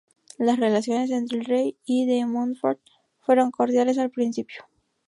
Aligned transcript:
Las 0.39 0.57
relaciones 0.59 1.11
entre 1.11 1.37
el 1.37 1.45
rey 1.45 1.77
y 1.85 2.07
De 2.07 2.25
Montfort 2.25 2.79
fueron 3.19 3.51
cordiales 3.51 3.99
al 3.99 4.09
principio. 4.09 4.65